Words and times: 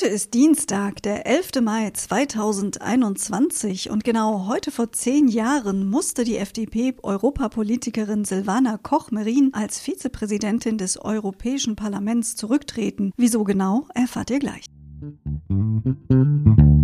Heute 0.00 0.14
ist 0.14 0.32
Dienstag, 0.32 1.02
der 1.02 1.26
11. 1.26 1.60
Mai 1.62 1.90
2021 1.90 3.90
und 3.90 4.02
genau 4.02 4.48
heute 4.48 4.70
vor 4.70 4.92
zehn 4.92 5.28
Jahren 5.28 5.90
musste 5.90 6.24
die 6.24 6.38
FDP-Europapolitikerin 6.38 8.24
Silvana 8.24 8.78
Koch-Merin 8.78 9.50
als 9.52 9.78
Vizepräsidentin 9.78 10.78
des 10.78 10.96
Europäischen 10.96 11.76
Parlaments 11.76 12.34
zurücktreten. 12.34 13.12
Wieso 13.18 13.44
genau, 13.44 13.88
erfahrt 13.94 14.30
ihr 14.30 14.38
gleich. 14.38 14.64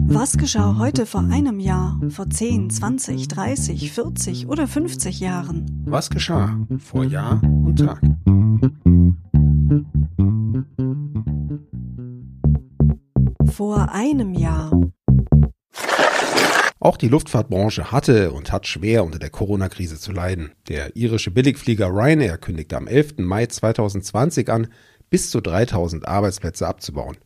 Was 0.09 0.37
geschah 0.37 0.77
heute 0.79 1.07
vor 1.07 1.23
einem 1.23 1.59
Jahr, 1.59 1.98
vor 2.11 2.29
10, 2.29 2.69
20, 2.69 3.29
30, 3.29 3.93
40 3.93 4.46
oder 4.46 4.69
50 4.69 5.21
Jahren? 5.21 5.85
Was 5.87 6.11
geschah 6.11 6.59
vor 6.77 7.05
Jahr 7.05 7.41
und 7.43 7.79
Tag? 7.79 8.03
Vor 13.56 13.91
einem 13.91 14.34
Jahr. 14.34 14.70
Auch 16.78 16.98
die 16.98 17.09
Luftfahrtbranche 17.09 17.91
hatte 17.91 18.33
und 18.33 18.52
hat 18.52 18.66
schwer 18.66 19.02
unter 19.02 19.19
der 19.19 19.30
Corona-Krise 19.30 19.98
zu 19.98 20.12
leiden. 20.12 20.52
Der 20.69 20.95
irische 20.95 21.30
Billigflieger 21.30 21.88
Ryanair 21.88 22.37
kündigte 22.37 22.77
am 22.77 22.87
11. 22.87 23.14
Mai 23.20 23.47
2020 23.47 24.50
an, 24.50 24.66
bis 25.09 25.30
zu 25.30 25.41
3000 25.41 26.06
Arbeitsplätze 26.06 26.66
abzubauen. 26.66 27.16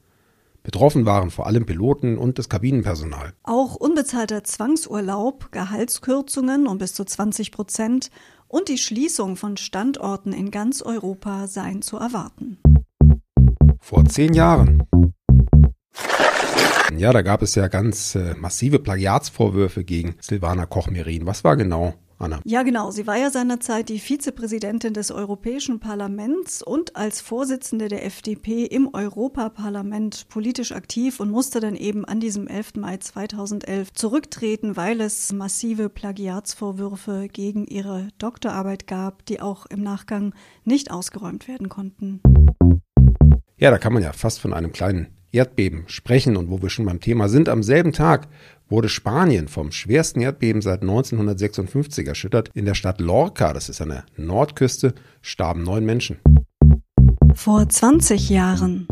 Betroffen 0.63 1.05
waren 1.05 1.33
vor 1.33 1.49
allem 1.49 1.67
Piloten 1.67 2.17
und 2.17 2.39
das 2.39 2.49
Kabinenpersonal. 2.49 3.33
Auch 3.43 3.75
unbezahlter 3.75 4.45
Zwangsurlaub, 4.45 5.51
Gehaltskürzungen 5.51 6.69
um 6.69 6.79
bis 6.79 6.95
zu 6.95 7.05
20 7.05 7.51
Prozent 7.51 8.13
und 8.47 8.69
die 8.69 8.79
Schließung 8.79 9.35
von 9.35 9.57
Standorten 9.57 10.33
in 10.33 10.53
ganz 10.53 10.81
Europa 10.81 11.49
seien 11.49 11.83
zu 11.83 11.97
erwarten. 11.97 12.59
Vor 13.81 14.05
zehn 14.05 14.33
Jahren 14.33 14.85
ja, 16.99 17.13
da 17.13 17.23
gab 17.23 17.43
es 17.43 17.55
ja 17.55 17.69
ganz 17.69 18.15
äh, 18.15 18.35
massive 18.35 18.79
Plagiatsvorwürfe 18.79 19.85
gegen 19.85 20.15
Silvana 20.21 20.67
Koch-Merin. 20.67 21.27
Was 21.27 21.45
war 21.45 21.57
genau 21.57 21.95
Anna. 22.21 22.41
Ja, 22.45 22.63
genau. 22.63 22.91
Sie 22.91 23.07
war 23.07 23.17
ja 23.17 23.31
seinerzeit 23.31 23.89
die 23.89 23.99
Vizepräsidentin 23.99 24.93
des 24.93 25.11
Europäischen 25.11 25.81
Parlaments 25.81 26.63
und 26.63 26.95
als 26.97 27.21
Vorsitzende 27.21 27.89
der 27.89 28.05
FDP 28.05 28.67
im 28.67 28.93
Europaparlament 28.93 30.29
politisch 30.29 30.73
aktiv 30.73 31.19
und 31.19 31.31
musste 31.31 31.61
dann 31.61 31.77
eben 31.77 32.05
an 32.05 32.21
diesem 32.21 32.47
11. 32.47 32.75
Mai 32.77 32.99
2011 32.99 33.95
zurücktreten, 33.95 34.77
weil 34.77 35.01
es 35.01 35.33
massive 35.33 35.89
Plagiatsvorwürfe 35.89 37.29
gegen 37.33 37.67
ihre 37.67 38.09
Doktorarbeit 38.19 38.87
gab, 38.87 39.25
die 39.25 39.41
auch 39.41 39.67
im 39.67 39.83
Nachgang 39.83 40.35
nicht 40.65 40.91
ausgeräumt 40.91 41.49
werden 41.49 41.71
konnten. 41.71 42.21
Ja, 43.57 43.71
da 43.71 43.79
kann 43.79 43.93
man 43.93 44.03
ja 44.03 44.13
fast 44.13 44.41
von 44.41 44.53
einem 44.53 44.73
kleinen 44.73 45.09
Erdbeben 45.33 45.85
sprechen 45.87 46.37
und 46.37 46.51
wo 46.51 46.61
wir 46.63 46.71
schon 46.71 46.87
beim 46.87 47.01
Thema 47.01 47.29
sind, 47.29 47.49
am 47.49 47.63
selben 47.63 47.93
Tag 47.93 48.29
wurde 48.69 48.89
Spanien 48.89 49.49
vom 49.49 49.73
schwersten 49.73 50.21
Erdbeben 50.21 50.63
seit 50.63 50.83
1956 50.83 52.07
erschüttert. 52.07 52.51
In 52.55 52.65
der 52.65 52.75
Stadt 52.75 53.01
Lorca, 53.01 53.53
das 53.53 53.69
ist 53.69 53.81
an 53.81 53.91
der 53.91 54.05
Nordküste, 54.17 54.95
starben 55.23 55.63
neun 55.63 55.85
Menschen. 55.85 56.19
Vor 57.35 57.69
20 57.69 58.31
Jahren 58.31 58.87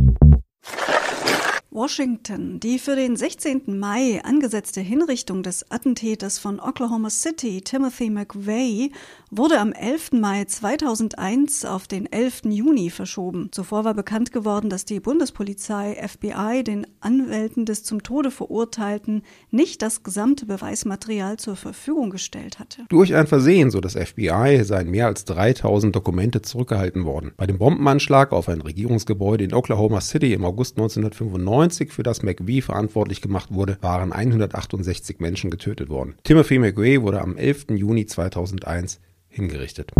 Washington. 1.78 2.58
Die 2.58 2.80
für 2.80 2.96
den 2.96 3.14
16. 3.14 3.78
Mai 3.78 4.20
angesetzte 4.24 4.80
Hinrichtung 4.80 5.44
des 5.44 5.70
Attentäters 5.70 6.40
von 6.40 6.58
Oklahoma 6.58 7.08
City, 7.08 7.60
Timothy 7.60 8.10
McVeigh, 8.10 8.90
wurde 9.30 9.60
am 9.60 9.72
11. 9.72 10.14
Mai 10.14 10.44
2001 10.44 11.64
auf 11.64 11.86
den 11.86 12.10
11. 12.10 12.46
Juni 12.46 12.90
verschoben. 12.90 13.50
Zuvor 13.52 13.84
war 13.84 13.94
bekannt 13.94 14.32
geworden, 14.32 14.70
dass 14.70 14.86
die 14.86 14.98
Bundespolizei 14.98 15.94
FBI 16.04 16.64
den 16.64 16.84
Anwälten 16.98 17.64
des 17.64 17.84
zum 17.84 18.02
Tode 18.02 18.32
Verurteilten 18.32 19.22
nicht 19.52 19.80
das 19.80 20.02
gesamte 20.02 20.46
Beweismaterial 20.46 21.36
zur 21.36 21.54
Verfügung 21.54 22.10
gestellt 22.10 22.58
hatte. 22.58 22.86
Durch 22.88 23.14
ein 23.14 23.28
Versehen, 23.28 23.70
so 23.70 23.80
das 23.80 23.94
FBI, 23.94 24.64
seien 24.64 24.90
mehr 24.90 25.06
als 25.06 25.24
3000 25.26 25.94
Dokumente 25.94 26.42
zurückgehalten 26.42 27.04
worden. 27.04 27.30
Bei 27.36 27.46
dem 27.46 27.58
Bombenanschlag 27.58 28.32
auf 28.32 28.48
ein 28.48 28.62
Regierungsgebäude 28.62 29.44
in 29.44 29.54
Oklahoma 29.54 30.00
City 30.00 30.32
im 30.32 30.44
August 30.44 30.76
1995 30.76 31.67
1990 31.68 31.92
für 31.92 32.02
das 32.02 32.22
McVie 32.22 32.62
verantwortlich 32.62 33.20
gemacht 33.20 33.52
wurde, 33.52 33.78
waren 33.80 34.12
168 34.12 35.20
Menschen 35.20 35.50
getötet 35.50 35.88
worden. 35.88 36.14
Timothy 36.24 36.58
McVeigh 36.58 37.02
wurde 37.02 37.20
am 37.20 37.36
11. 37.36 37.66
Juni 37.70 38.06
2001 38.06 39.00
hingerichtet. 39.28 39.92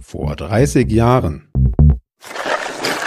Vor 0.00 0.36
30 0.36 0.90
Jahren 0.90 1.48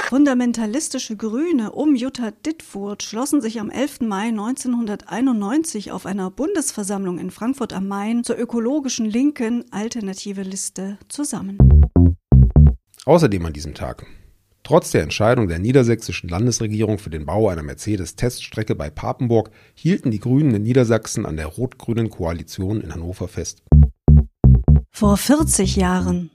Fundamentalistische 0.09 1.17
Grüne 1.17 1.71
um 1.71 1.95
Jutta 1.95 2.31
Dittfurt 2.31 3.01
schlossen 3.01 3.41
sich 3.41 3.59
am 3.59 3.71
11. 3.71 4.01
Mai 4.01 4.27
1991 4.27 5.91
auf 5.91 6.05
einer 6.05 6.29
Bundesversammlung 6.29 7.17
in 7.17 7.31
Frankfurt 7.31 7.73
am 7.73 7.87
Main 7.87 8.23
zur 8.23 8.37
ökologischen 8.37 9.07
linken 9.07 9.65
Alternative 9.71 10.43
Liste 10.43 10.99
zusammen. 11.09 11.57
Außerdem 13.05 13.45
an 13.45 13.53
diesem 13.53 13.73
Tag 13.73 14.05
Trotz 14.65 14.89
der 14.89 15.03
Entscheidung 15.03 15.47
der 15.47 15.59
niedersächsischen 15.59 16.27
Landesregierung 16.27 16.97
für 16.97 17.11
den 17.11 17.27
Bau 17.27 17.49
einer 17.49 17.61
Mercedes-Teststrecke 17.61 18.73
bei 18.73 18.89
Papenburg 18.89 19.51
hielten 19.75 20.09
die 20.09 20.19
Grünen 20.19 20.55
in 20.55 20.63
Niedersachsen 20.63 21.27
an 21.27 21.37
der 21.37 21.45
rot-grünen 21.45 22.09
Koalition 22.09 22.81
in 22.81 22.91
Hannover 22.91 23.27
fest. 23.27 23.61
Vor 24.89 25.17
40 25.17 25.75
Jahren 25.75 26.31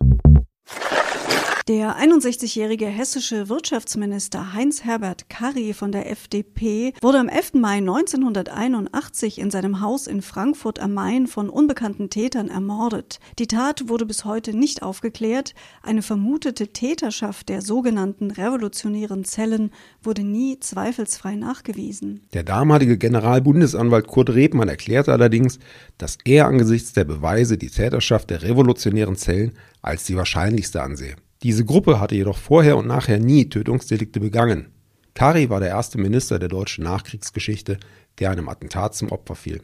der 1.70 1.98
61-jährige 1.98 2.86
hessische 2.86 3.48
Wirtschaftsminister 3.48 4.54
Heinz-Herbert 4.54 5.28
Karry 5.30 5.72
von 5.72 5.92
der 5.92 6.10
FDP 6.10 6.92
wurde 7.00 7.20
am 7.20 7.28
11. 7.28 7.54
Mai 7.54 7.76
1981 7.76 9.38
in 9.38 9.52
seinem 9.52 9.80
Haus 9.80 10.08
in 10.08 10.20
Frankfurt 10.20 10.80
am 10.80 10.94
Main 10.94 11.28
von 11.28 11.48
unbekannten 11.48 12.10
Tätern 12.10 12.48
ermordet. 12.48 13.20
Die 13.38 13.46
Tat 13.46 13.88
wurde 13.88 14.04
bis 14.04 14.24
heute 14.24 14.52
nicht 14.52 14.82
aufgeklärt. 14.82 15.54
Eine 15.80 16.02
vermutete 16.02 16.72
Täterschaft 16.72 17.48
der 17.48 17.62
sogenannten 17.62 18.32
revolutionären 18.32 19.24
Zellen 19.24 19.70
wurde 20.02 20.24
nie 20.24 20.58
zweifelsfrei 20.58 21.36
nachgewiesen. 21.36 22.22
Der 22.34 22.42
damalige 22.42 22.98
Generalbundesanwalt 22.98 24.08
Kurt 24.08 24.30
Rebmann 24.30 24.68
erklärte 24.68 25.12
allerdings, 25.12 25.60
dass 25.98 26.18
er 26.24 26.48
angesichts 26.48 26.94
der 26.94 27.04
Beweise 27.04 27.56
die 27.58 27.70
Täterschaft 27.70 28.30
der 28.30 28.42
revolutionären 28.42 29.14
Zellen 29.14 29.52
als 29.82 30.02
die 30.02 30.16
wahrscheinlichste 30.16 30.82
ansehe. 30.82 31.14
Diese 31.42 31.64
Gruppe 31.64 32.00
hatte 32.00 32.14
jedoch 32.14 32.36
vorher 32.36 32.76
und 32.76 32.86
nachher 32.86 33.18
nie 33.18 33.48
Tötungsdelikte 33.48 34.20
begangen. 34.20 34.68
Kari 35.14 35.48
war 35.48 35.58
der 35.58 35.70
erste 35.70 35.98
Minister 35.98 36.38
der 36.38 36.50
deutschen 36.50 36.84
Nachkriegsgeschichte, 36.84 37.78
der 38.18 38.30
einem 38.30 38.48
Attentat 38.50 38.94
zum 38.94 39.10
Opfer 39.10 39.34
fiel. 39.34 39.62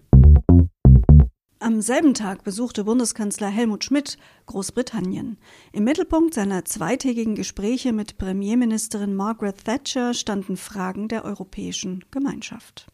Am 1.58 1.82
selben 1.82 2.14
Tag 2.14 2.44
besuchte 2.44 2.84
Bundeskanzler 2.84 3.48
Helmut 3.48 3.84
Schmidt 3.84 4.16
Großbritannien. 4.46 5.36
Im 5.72 5.84
Mittelpunkt 5.84 6.32
seiner 6.32 6.64
zweitägigen 6.64 7.34
Gespräche 7.34 7.92
mit 7.92 8.16
Premierministerin 8.16 9.14
Margaret 9.14 9.64
Thatcher 9.64 10.14
standen 10.14 10.56
Fragen 10.56 11.08
der 11.08 11.24
europäischen 11.24 12.04
Gemeinschaft. 12.10 12.86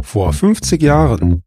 Vor 0.00 0.32
50 0.32 0.80
Jahren 0.80 1.42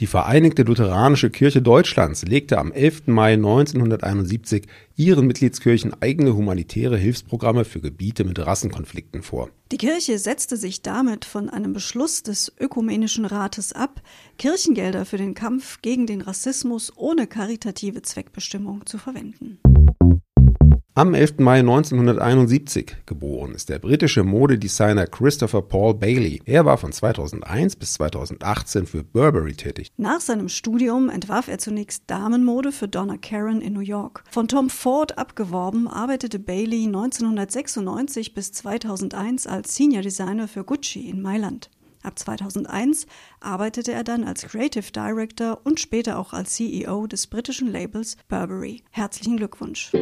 die 0.00 0.06
Vereinigte 0.06 0.62
Lutheranische 0.62 1.28
Kirche 1.28 1.60
Deutschlands 1.60 2.22
legte 2.24 2.58
am 2.58 2.70
11. 2.70 3.08
Mai 3.08 3.32
1971 3.32 4.66
ihren 4.94 5.26
Mitgliedskirchen 5.26 5.92
eigene 6.00 6.36
humanitäre 6.36 6.96
Hilfsprogramme 6.96 7.64
für 7.64 7.80
Gebiete 7.80 8.22
mit 8.22 8.38
Rassenkonflikten 8.38 9.22
vor. 9.22 9.50
Die 9.72 9.76
Kirche 9.76 10.18
setzte 10.18 10.56
sich 10.56 10.82
damit 10.82 11.24
von 11.24 11.48
einem 11.48 11.72
Beschluss 11.72 12.22
des 12.22 12.52
Ökumenischen 12.60 13.24
Rates 13.24 13.72
ab, 13.72 14.00
Kirchengelder 14.38 15.04
für 15.04 15.18
den 15.18 15.34
Kampf 15.34 15.82
gegen 15.82 16.06
den 16.06 16.20
Rassismus 16.20 16.92
ohne 16.96 17.26
karitative 17.26 18.02
Zweckbestimmung 18.02 18.86
zu 18.86 18.98
verwenden. 18.98 19.58
Am 20.98 21.14
11. 21.14 21.34
Mai 21.38 21.60
1971 21.60 22.96
geboren 23.06 23.54
ist 23.54 23.68
der 23.68 23.78
britische 23.78 24.24
Modedesigner 24.24 25.06
Christopher 25.06 25.62
Paul 25.62 25.94
Bailey. 25.94 26.42
Er 26.44 26.64
war 26.64 26.76
von 26.76 26.90
2001 26.90 27.76
bis 27.76 27.92
2018 27.92 28.84
für 28.84 29.04
Burberry 29.04 29.52
tätig. 29.52 29.92
Nach 29.96 30.20
seinem 30.20 30.48
Studium 30.48 31.08
entwarf 31.08 31.46
er 31.46 31.58
zunächst 31.58 32.02
Damenmode 32.08 32.72
für 32.72 32.88
Donna 32.88 33.16
Karan 33.16 33.60
in 33.60 33.74
New 33.74 33.78
York. 33.78 34.24
Von 34.28 34.48
Tom 34.48 34.70
Ford 34.70 35.16
abgeworben, 35.16 35.86
arbeitete 35.86 36.40
Bailey 36.40 36.86
1996 36.86 38.34
bis 38.34 38.50
2001 38.50 39.46
als 39.46 39.76
Senior 39.76 40.02
Designer 40.02 40.48
für 40.48 40.64
Gucci 40.64 41.08
in 41.08 41.22
Mailand. 41.22 41.70
Ab 42.02 42.18
2001 42.18 43.06
arbeitete 43.38 43.92
er 43.92 44.02
dann 44.02 44.24
als 44.24 44.42
Creative 44.42 44.90
Director 44.90 45.60
und 45.62 45.78
später 45.78 46.18
auch 46.18 46.32
als 46.32 46.54
CEO 46.54 47.06
des 47.06 47.28
britischen 47.28 47.70
Labels 47.70 48.16
Burberry. 48.28 48.82
Herzlichen 48.90 49.36
Glückwunsch. 49.36 49.92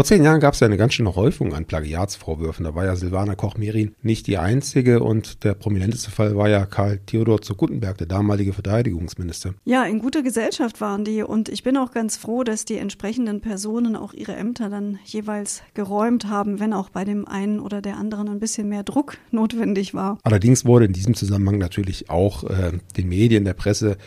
Vor 0.00 0.06
zehn 0.06 0.24
Jahren 0.24 0.40
gab 0.40 0.54
es 0.54 0.60
ja 0.60 0.66
eine 0.66 0.78
ganz 0.78 0.94
schöne 0.94 1.14
Häufung 1.14 1.52
an 1.52 1.66
Plagiatsvorwürfen. 1.66 2.64
Da 2.64 2.74
war 2.74 2.86
ja 2.86 2.96
Silvana 2.96 3.34
Koch-Merin 3.34 3.94
nicht 4.00 4.26
die 4.28 4.38
einzige 4.38 5.02
und 5.02 5.44
der 5.44 5.52
prominenteste 5.52 6.10
Fall 6.10 6.38
war 6.38 6.48
ja 6.48 6.64
Karl 6.64 7.00
Theodor 7.04 7.42
zu 7.42 7.54
Guttenberg, 7.54 7.98
der 7.98 8.06
damalige 8.06 8.54
Verteidigungsminister. 8.54 9.52
Ja, 9.66 9.84
in 9.84 9.98
guter 9.98 10.22
Gesellschaft 10.22 10.80
waren 10.80 11.04
die 11.04 11.22
und 11.22 11.50
ich 11.50 11.64
bin 11.64 11.76
auch 11.76 11.92
ganz 11.92 12.16
froh, 12.16 12.44
dass 12.44 12.64
die 12.64 12.78
entsprechenden 12.78 13.42
Personen 13.42 13.94
auch 13.94 14.14
ihre 14.14 14.34
Ämter 14.34 14.70
dann 14.70 14.98
jeweils 15.04 15.62
geräumt 15.74 16.28
haben, 16.28 16.60
wenn 16.60 16.72
auch 16.72 16.88
bei 16.88 17.04
dem 17.04 17.28
einen 17.28 17.60
oder 17.60 17.82
der 17.82 17.98
anderen 17.98 18.30
ein 18.30 18.40
bisschen 18.40 18.70
mehr 18.70 18.84
Druck 18.84 19.18
notwendig 19.30 19.92
war. 19.92 20.16
Allerdings 20.22 20.64
wurde 20.64 20.86
in 20.86 20.94
diesem 20.94 21.12
Zusammenhang 21.12 21.58
natürlich 21.58 22.08
auch 22.08 22.44
äh, 22.44 22.72
den 22.96 23.06
Medien, 23.10 23.44
der 23.44 23.52
Presse 23.52 23.98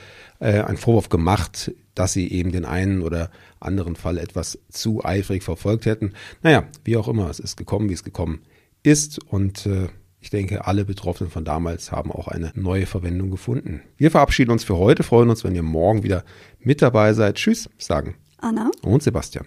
äh, 0.44 0.62
ein 0.62 0.78
Vorwurf 0.78 1.10
gemacht, 1.10 1.72
dass 1.96 2.14
sie 2.14 2.30
eben 2.32 2.52
den 2.52 2.66
einen 2.66 3.02
oder 3.02 3.32
anderen 3.60 3.96
Fall 3.96 4.18
etwas 4.18 4.60
zu 4.70 5.04
eifrig 5.04 5.42
verfolgt 5.44 5.86
hätten. 5.86 6.14
Naja, 6.42 6.66
wie 6.84 6.98
auch 6.98 7.08
immer, 7.08 7.30
es 7.30 7.40
ist 7.40 7.56
gekommen, 7.56 7.90
wie 7.90 7.94
es 7.94 8.04
gekommen 8.04 8.42
ist 8.84 9.24
und 9.24 9.66
äh, 9.66 9.88
ich 10.20 10.30
denke, 10.30 10.66
alle 10.66 10.86
Betroffenen 10.86 11.32
von 11.32 11.44
damals 11.44 11.92
haben 11.92 12.12
auch 12.12 12.28
eine 12.28 12.52
neue 12.56 12.86
Verwendung 12.86 13.30
gefunden. 13.30 13.82
Wir 13.98 14.10
verabschieden 14.12 14.52
uns 14.52 14.64
für 14.64 14.78
heute, 14.78 15.04
freuen 15.04 15.30
uns, 15.30 15.44
wenn 15.44 15.56
ihr 15.56 15.64
morgen 15.64 16.04
wieder 16.04 16.24
mit 16.60 16.82
dabei 16.82 17.14
seid. 17.14 17.36
Tschüss, 17.36 17.70
sagen 17.78 18.16
Anna 18.40 18.70
und 18.82 19.02
Sebastian. 19.02 19.46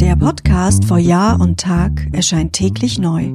Der 0.00 0.16
Podcast 0.16 0.84
vor 0.84 0.98
Jahr 0.98 1.40
und 1.40 1.58
Tag 1.58 2.06
erscheint 2.12 2.52
täglich 2.52 2.98
neu. 2.98 3.34